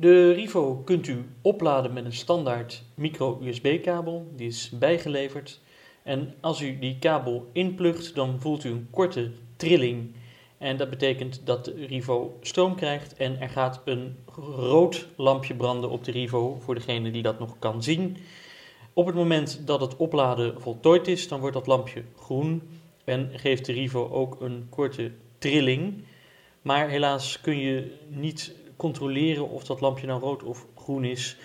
[0.00, 5.60] De Rivo kunt u opladen met een standaard micro-USB-kabel, die is bijgeleverd.
[6.02, 10.14] En als u die kabel inplugt, dan voelt u een korte trilling.
[10.58, 14.16] En dat betekent dat de Rivo stroom krijgt en er gaat een
[14.56, 18.16] rood lampje branden op de Rivo, voor degene die dat nog kan zien.
[18.92, 22.62] Op het moment dat het opladen voltooid is, dan wordt dat lampje groen
[23.04, 26.04] en geeft de Rivo ook een korte trilling.
[26.62, 31.36] Maar helaas kun je niet controleren of dat lampje nou rood of groen is.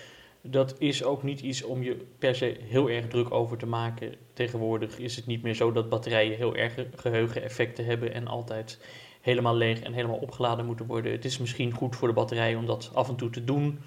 [0.41, 4.15] Dat is ook niet iets om je per se heel erg druk over te maken.
[4.33, 8.79] Tegenwoordig is het niet meer zo dat batterijen heel erg geheugeneffecten hebben en altijd
[9.21, 11.11] helemaal leeg en helemaal opgeladen moeten worden.
[11.11, 13.79] Het is misschien goed voor de batterij om dat af en toe te doen.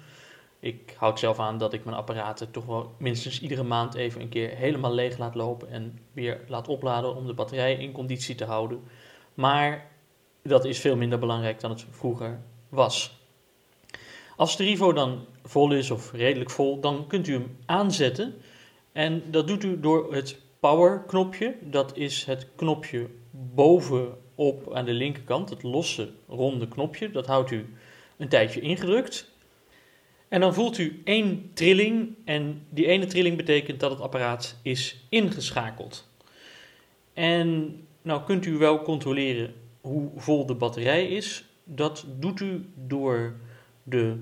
[0.59, 4.29] Ik houd zelf aan dat ik mijn apparaten toch wel minstens iedere maand even een
[4.29, 8.45] keer helemaal leeg laat lopen en weer laat opladen om de batterij in conditie te
[8.45, 8.81] houden.
[9.33, 9.91] Maar
[10.43, 12.39] dat is veel minder belangrijk dan het vroeger
[12.69, 13.26] was.
[14.37, 18.35] Als de Rivo dan vol is of redelijk vol, dan kunt u hem aanzetten.
[18.91, 21.55] En dat doet u door het power knopje.
[21.61, 27.11] Dat is het knopje bovenop aan de linkerkant, het losse ronde knopje.
[27.11, 27.65] Dat houdt u
[28.17, 29.31] een tijdje ingedrukt.
[30.27, 35.05] En dan voelt u één trilling en die ene trilling betekent dat het apparaat is
[35.09, 36.09] ingeschakeld.
[37.13, 41.45] En nou kunt u wel controleren hoe vol de batterij is.
[41.63, 43.35] Dat doet u door
[43.89, 44.17] de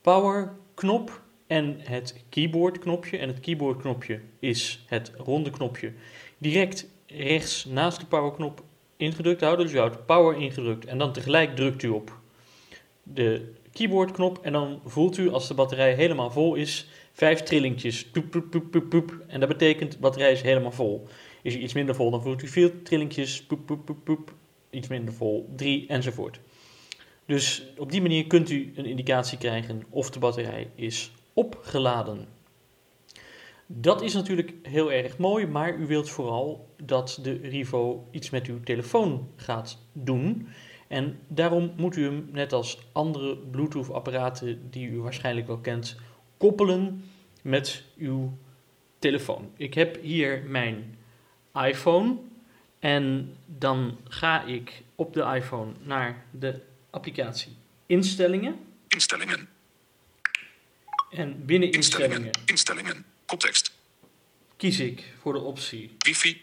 [0.00, 3.18] power knop en het keyboard knopje.
[3.18, 5.92] En het keyboard knopje is het ronde knopje
[6.38, 8.62] direct rechts naast de power knop
[8.96, 9.66] ingedrukt houden.
[9.66, 12.18] Dus u houdt power ingedrukt en dan tegelijk drukt u op
[13.02, 18.06] de keyboardknop en dan voelt u als de batterij helemaal vol is, vijf trillingjes.
[18.06, 19.18] Poep, poep, poep, poep.
[19.26, 21.06] En dat betekent de batterij is helemaal vol.
[21.42, 23.42] Is hij iets minder vol, dan voelt u vier trillingjes.
[23.42, 24.34] Poep, poep, poep, poep.
[24.70, 26.40] Iets minder vol, drie enzovoort.
[27.26, 32.28] Dus op die manier kunt u een indicatie krijgen of de batterij is opgeladen.
[33.66, 38.46] Dat is natuurlijk heel erg mooi, maar u wilt vooral dat de Rivo iets met
[38.46, 40.48] uw telefoon gaat doen.
[40.88, 45.96] En daarom moet u hem, net als andere Bluetooth-apparaten die u waarschijnlijk wel kent,
[46.36, 47.04] koppelen
[47.42, 48.32] met uw
[48.98, 49.50] telefoon.
[49.56, 50.96] Ik heb hier mijn
[51.54, 52.16] iPhone
[52.78, 56.60] en dan ga ik op de iPhone naar de
[56.96, 58.58] applicatie Instellingen.
[58.88, 59.48] Instellingen.
[61.10, 62.16] En binnen Instellingen.
[62.16, 63.04] Instellingen Instellingen.
[63.26, 63.72] Koptekst.
[64.56, 66.42] kies ik voor de optie Wifi.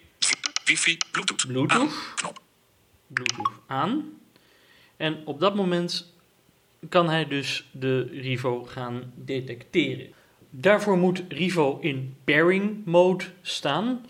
[0.65, 0.97] Wifi.
[1.11, 1.47] Bluetooth.
[1.47, 1.81] Bluetooth.
[1.81, 1.89] Aan.
[2.15, 2.41] Knop.
[3.07, 4.19] Bluetooth aan.
[4.97, 6.13] En op dat moment
[6.89, 10.13] kan hij dus de Rivo gaan detecteren.
[10.49, 14.05] Daarvoor moet Rivo in pairing mode staan.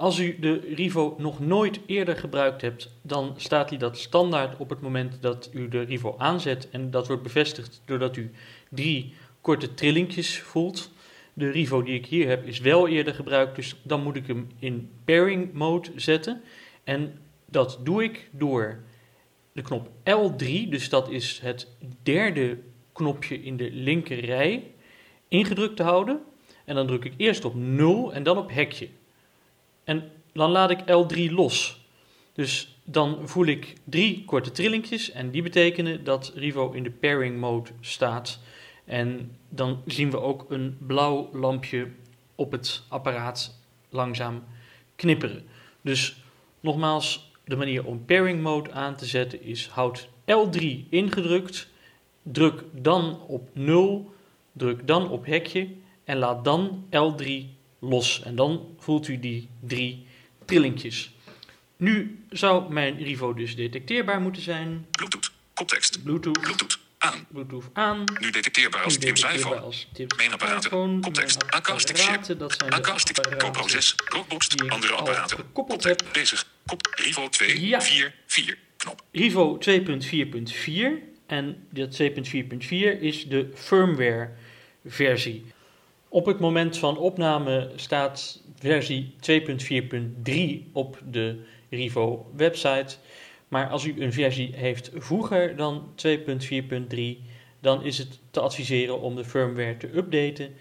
[0.00, 4.68] Als u de Rivo nog nooit eerder gebruikt hebt, dan staat hij dat standaard op
[4.68, 6.70] het moment dat u de Rivo aanzet.
[6.70, 8.30] En dat wordt bevestigd doordat u
[8.68, 10.90] drie korte trillingjes voelt.
[11.32, 14.48] De Rivo die ik hier heb is wel eerder gebruikt, dus dan moet ik hem
[14.58, 16.40] in pairing mode zetten.
[16.84, 18.78] En dat doe ik door
[19.52, 21.68] de knop L3, dus dat is het
[22.02, 22.58] derde
[22.92, 24.70] knopje in de linker rij,
[25.28, 26.20] ingedrukt te houden.
[26.64, 28.88] En dan druk ik eerst op 0 en dan op hekje.
[29.84, 31.80] En dan laat ik L3 los.
[32.32, 37.38] Dus dan voel ik drie korte trillingjes en die betekenen dat Rivo in de pairing
[37.38, 38.38] mode staat.
[38.84, 41.88] En dan zien we ook een blauw lampje
[42.34, 43.58] op het apparaat
[43.88, 44.44] langzaam
[44.96, 45.46] knipperen.
[45.80, 46.22] Dus
[46.60, 51.68] nogmaals, de manier om pairing mode aan te zetten is houd L3 ingedrukt,
[52.22, 54.12] druk dan op 0,
[54.52, 55.68] druk dan op hekje
[56.04, 58.22] en laat dan L3 los.
[58.22, 60.06] En dan voelt u die drie
[60.44, 61.10] trillingjes.
[61.76, 64.86] Nu zou mijn Rivo dus detecteerbaar moeten zijn.
[64.90, 65.30] Bluetooth.
[65.54, 66.02] Koptekst.
[66.02, 66.78] Bluetooth, Bluetooth.
[66.98, 67.26] Aan.
[67.28, 68.04] Bluetooth aan.
[68.20, 69.60] Nu detecteerbaar als detecteerbaar iPhone.
[69.60, 70.70] als Tim's Mijn apparaten.
[70.70, 71.38] iPhone, Koptekst.
[71.40, 72.06] mijn Acoustic chip.
[72.06, 73.18] apparaten, dat zijn Acoustic.
[73.18, 73.94] apparaten GoPro 6.
[74.08, 74.48] Rockbox.
[74.48, 75.36] die ik Andere apparaten.
[75.36, 76.02] gekoppeld heb.
[76.12, 76.46] Bezig.
[76.66, 76.86] Kop.
[76.90, 77.66] Rivo 2.
[77.66, 77.80] Ja.
[77.82, 78.14] 4.
[78.26, 78.58] 4.
[78.76, 79.02] Knop.
[79.12, 84.30] Rivo 2.4.4 en dat 2.4.4 is de firmware
[84.84, 85.44] versie.
[86.12, 89.14] Op het moment van opname staat versie
[90.62, 92.96] 2.4.3 op de Rivo website.
[93.48, 97.00] Maar als u een versie heeft vroeger dan 2.4.3,
[97.60, 100.52] dan is het te adviseren om de firmware te updaten.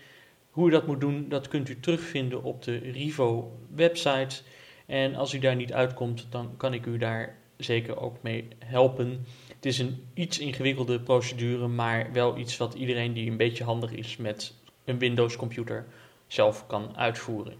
[0.49, 4.41] Hoe u dat moet doen, dat kunt u terugvinden op de Rivo website.
[4.85, 9.25] En als u daar niet uitkomt, dan kan ik u daar zeker ook mee helpen.
[9.55, 13.91] Het is een iets ingewikkelde procedure, maar wel iets wat iedereen die een beetje handig
[13.91, 14.57] is met
[14.89, 15.85] een Windows-computer
[16.27, 17.53] zelf kan uitvoeren.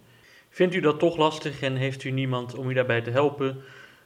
[0.50, 3.58] Vindt u dat toch lastig en heeft u niemand om u daarbij te helpen?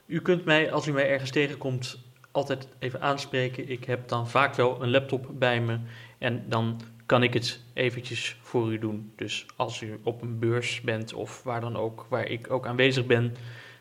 [0.05, 1.99] U kunt mij, als u mij ergens tegenkomt,
[2.31, 3.69] altijd even aanspreken.
[3.69, 5.79] Ik heb dan vaak wel een laptop bij me
[6.17, 9.11] En dan kan ik het eventjes voor u doen.
[9.15, 13.05] Dus als u op een beurs bent of waar dan ook, waar ik ook aanwezig
[13.05, 13.35] ben,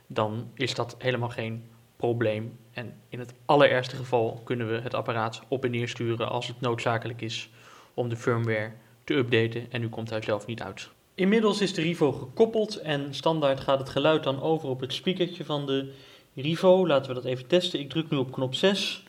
[0.07, 1.65] dan is dat helemaal geen
[1.97, 2.59] probleem.
[2.73, 6.61] En in het allerergste geval kunnen we het apparaat op en neer sturen als het
[6.61, 7.51] noodzakelijk is
[7.95, 8.73] om de firmware
[9.05, 10.89] te updaten en u komt daar zelf niet uit.
[11.15, 15.45] Inmiddels is de Rivo gekoppeld en standaard gaat het geluid dan over op het speakertje
[15.45, 15.93] van de
[16.35, 16.87] Rivo.
[16.87, 17.81] Laten we dat even testen.
[17.81, 19.03] Ik druk nu op knop 6.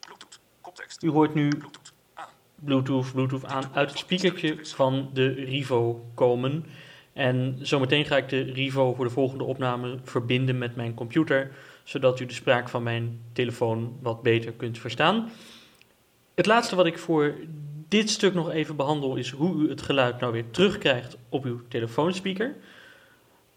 [0.00, 0.40] Bluetooth.
[0.60, 1.02] Koptekst.
[1.02, 1.50] U hoort nu.
[2.54, 6.64] Bluetooth, Bluetooth aan uit het speakertje van de Rivo komen.
[7.12, 12.20] En zometeen ga ik de Rivo voor de volgende opname verbinden met mijn computer, zodat
[12.20, 15.30] u de spraak van mijn telefoon wat beter kunt verstaan.
[16.34, 17.34] Het laatste wat ik voor
[17.88, 21.60] dit stuk nog even behandel is hoe u het geluid nou weer terugkrijgt op uw
[21.68, 22.54] telefoonspeaker.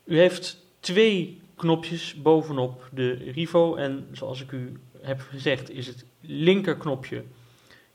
[0.03, 6.05] U heeft twee knopjes bovenop de Rivo en zoals ik u heb gezegd is het
[6.21, 7.23] linkerknopje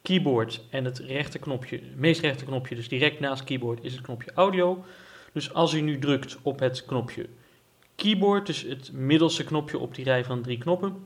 [0.03, 4.85] keyboard en het rechterknopje, het meest rechterknopje, dus direct naast keyboard, is het knopje audio.
[5.33, 7.27] Dus als u nu drukt op het knopje
[7.95, 10.97] keyboard, dus het middelste knopje op die rij van drie knoppen,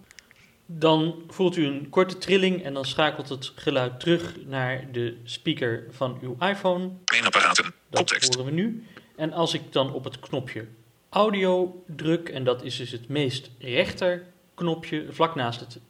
[0.66, 5.86] dan voelt u een korte trilling en dan schakelt het geluid terug naar de speaker
[5.90, 6.90] van uw iPhone.
[7.24, 7.74] Apparaten.
[7.90, 8.86] Dat horen we nu.
[9.16, 10.66] En als ik dan op het knopje
[11.08, 15.80] audio druk, en dat is dus het meest rechter knopje, vlak naast het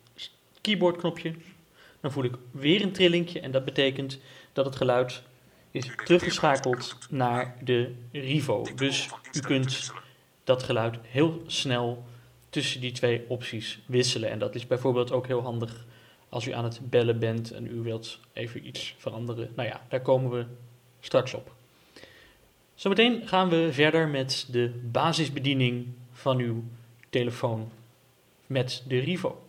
[0.61, 1.34] keyboardknopje,
[2.00, 4.19] dan voel ik weer een trillingje en dat betekent
[4.52, 5.23] dat het geluid
[5.70, 8.67] is teruggeschakeld naar de Rivo.
[8.75, 9.93] Dus u kunt
[10.44, 12.06] dat geluid heel snel
[12.56, 14.30] tussen die twee opties wisselen.
[14.30, 15.86] En dat is bijvoorbeeld ook heel handig
[16.28, 19.52] als u aan het bellen bent en u wilt even iets veranderen.
[19.56, 20.46] Nou ja, daar komen we
[21.00, 21.54] straks op.
[22.74, 26.64] Zometeen gaan we verder met de basisbediening van uw
[27.10, 27.70] telefoon
[28.46, 29.45] met de Rivo.